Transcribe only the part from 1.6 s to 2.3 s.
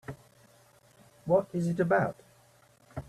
it about?